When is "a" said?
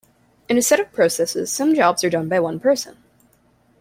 0.57-0.63